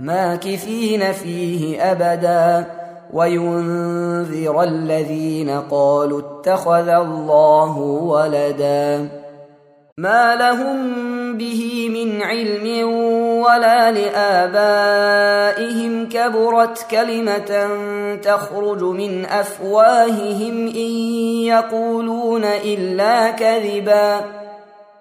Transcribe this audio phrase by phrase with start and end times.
[0.00, 2.66] ماكثين فيه أبدا
[3.12, 9.08] وينذر الذين قالوا اتخذ الله ولدا
[9.98, 10.76] ما لهم
[11.38, 12.88] به من علم
[13.42, 15.28] ولا لآبائهم
[16.08, 17.68] كبرت كلمة
[18.22, 20.90] تخرج من أفواههم إن
[21.44, 24.20] يقولون إلا كذبا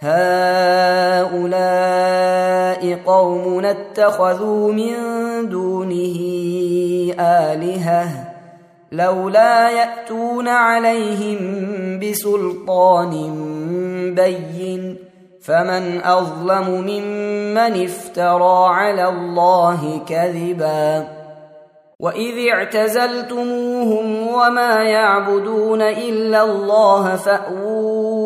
[0.00, 1.36] هؤلاء
[3.06, 4.94] قوم اتخذوا من
[5.48, 6.18] دونه
[7.20, 8.08] آلهة
[8.92, 11.38] لولا يأتون عليهم
[12.00, 13.12] بسلطان
[14.14, 14.96] بين
[15.42, 21.08] فمن أظلم ممن افترى على الله كذبا
[22.00, 28.25] وإذ اعتزلتموهم وما يعبدون إلا الله فأووا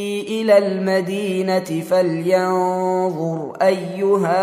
[0.41, 4.37] إلى المدينة فلينظر أيها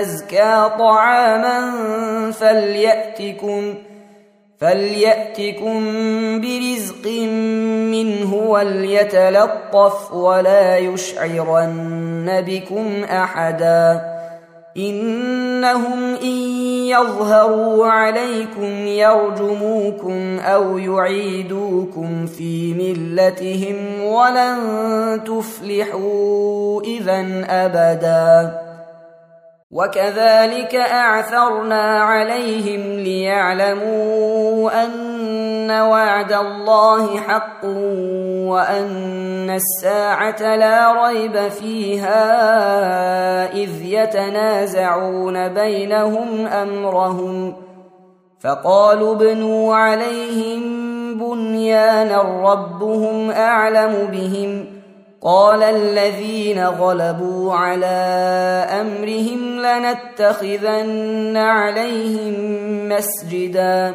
[0.00, 1.70] أزكى طعاما
[2.30, 3.74] فليأتكم
[4.58, 5.80] فليأتكم
[6.40, 7.06] برزق
[7.90, 14.13] منه وليتلطف ولا يشعرن بكم أحدا
[14.76, 16.38] إنهم إن
[16.88, 24.58] يظهروا عليكم يرجموكم أو يعيدوكم في ملتهم ولن
[25.24, 28.60] تفلحوا إذا أبدا.
[29.70, 35.13] وكذلك أعثرنا عليهم ليعلموا أن
[35.70, 37.64] وعد الله حق
[38.48, 42.22] وان الساعة لا ريب فيها
[43.52, 47.54] اذ يتنازعون بينهم امرهم
[48.40, 50.62] فقالوا ابنوا عليهم
[51.18, 52.22] بنيانا
[52.52, 54.66] ربهم اعلم بهم
[55.22, 57.86] قال الذين غلبوا على
[58.80, 62.34] امرهم لنتخذن عليهم
[62.88, 63.94] مسجدا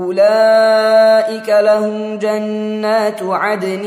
[0.00, 3.82] أولئك لهم جنات عدن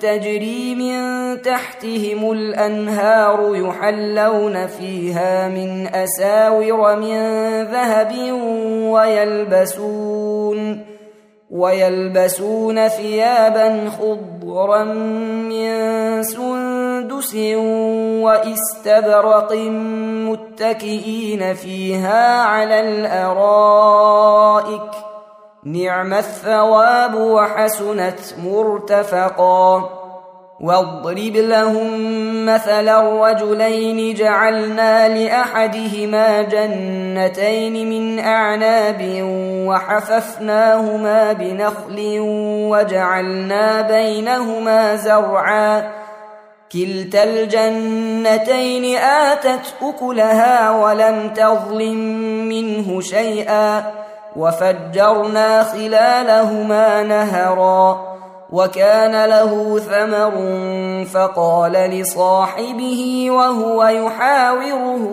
[0.00, 1.02] تجري من
[1.42, 7.18] تحتهم الأنهار يحلون فيها من أساور من
[7.62, 8.32] ذهب
[8.92, 10.84] ويلبسون
[11.50, 17.34] ويلبسون ثيابا خضرا من سندس
[18.22, 19.52] وإستبرق
[20.28, 23.72] متكئين فيها على الأرائك
[25.64, 29.90] نعم الثواب وحسنت مرتفقا
[30.60, 39.18] واضرب لهم مثل الرجلين جعلنا لأحدهما جنتين من أعناب
[39.66, 42.16] وحففناهما بنخل
[42.70, 45.90] وجعلنا بينهما زرعا
[46.72, 51.98] كلتا الجنتين آتت أكلها ولم تظلم
[52.48, 53.84] منه شيئا
[54.36, 58.12] وفجرنا خلالهما نهرا
[58.52, 60.34] وكان له ثمر
[61.04, 65.08] فقال لصاحبه وهو يحاوره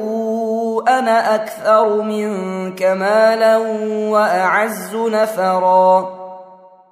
[0.88, 3.57] أنا أكثر منك مالا
[4.11, 6.09] وأعز نفرا.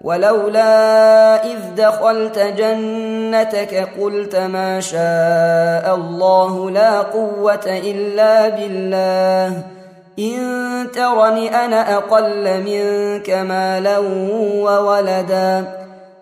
[0.00, 9.62] ولولا إذ دخلت جنتك قلت ما شاء الله لا قوة إلا بالله.
[10.18, 13.98] إن ترني أنا أقل منك مالا
[14.56, 15.64] وولدا.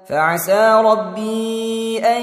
[0.08, 2.23] فعسى ربي أن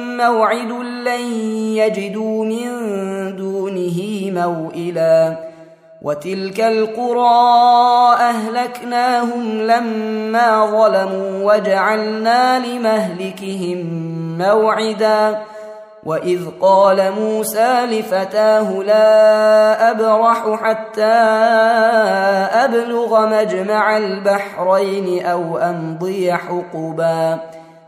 [0.21, 0.71] موعد
[1.05, 1.21] لن
[1.75, 2.67] يجدوا من
[3.35, 3.99] دونه
[4.33, 5.35] موئلا.
[6.01, 13.77] وتلك القرى أهلكناهم لما ظلموا وجعلنا لمهلكهم
[14.37, 15.41] موعدا.
[16.05, 21.13] وإذ قال موسى لفتاه لا أبرح حتى
[22.65, 27.39] أبلغ مجمع البحرين أو أمضي حقبا.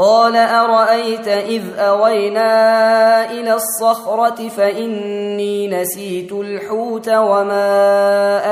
[0.00, 2.50] قال أرأيت إذ أوينا
[3.30, 7.68] إلى الصخرة فإني نسيت الحوت وما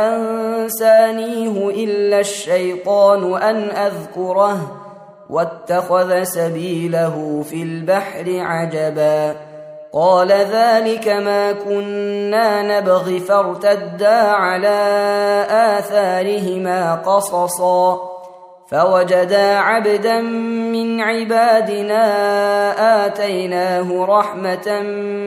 [0.09, 4.77] أنسانيه إلا الشيطان أن أذكره
[5.31, 9.37] واتخذ سبيله في البحر عجبا
[9.93, 14.79] قال ذلك ما كنا نبغي فارتدا على
[15.51, 18.18] آثارهما قصصا
[18.71, 22.05] فوجدا عبدا من عبادنا
[23.07, 24.81] آتيناه رحمة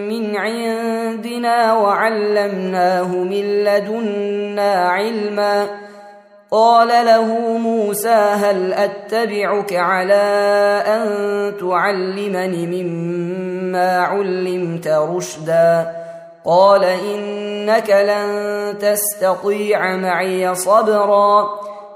[0.10, 5.68] من عندنا وعلمناه من لدنا علما.
[6.52, 10.24] قال له موسى هل أتبعك على
[10.88, 11.04] أن
[11.60, 15.92] تعلمني مما علمت رشدا؟
[16.46, 21.71] قال إنك لن تستطيع معي صبرا.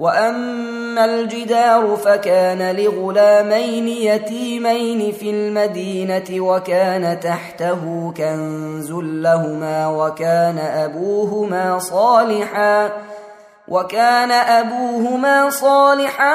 [0.00, 12.90] واما الجدار فكان لغلامين يتيمين في المدينة وكان تحته كنز لهما وكان ابوهما صالحا
[13.68, 16.34] وكان ابوهما صالحا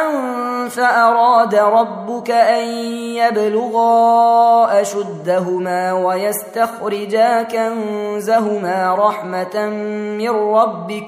[0.70, 2.68] فاراد ربك ان
[3.16, 9.70] يبلغا اشدهما ويستخرجا كنزهما رحمه
[10.18, 11.08] من ربك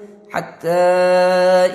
[0.31, 0.69] حتى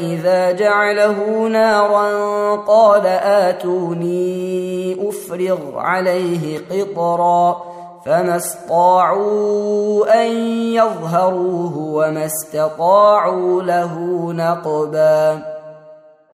[0.00, 7.62] إذا جعله نارا قال آتوني أفرغ عليه قطرا
[8.06, 10.30] فما استطاعوا أن
[10.74, 13.94] يظهروه وما استطاعوا له
[14.32, 15.55] نقبا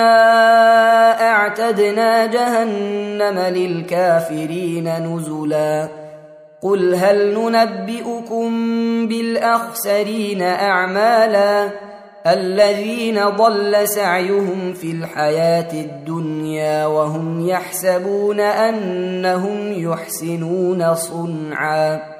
[0.00, 5.88] انا اعتدنا جهنم للكافرين نزلا
[6.62, 8.48] قل هل ننبئكم
[9.06, 11.70] بالاخسرين اعمالا
[12.26, 22.19] الذين ضل سعيهم في الحياة الدنيا وهم يحسبون انهم يحسنون صنعا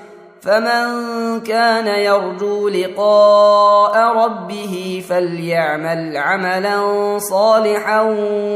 [0.41, 8.01] فمن كان يرجو لقاء ربه فليعمل عملا صالحا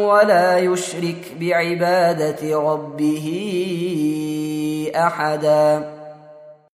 [0.06, 3.28] ولا يشرك بعبادة ربه
[4.96, 5.92] أحدا.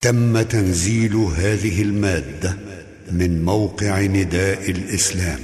[0.02, 2.58] تم تنزيل هذه المادة
[3.12, 5.40] من موقع نداء الإسلام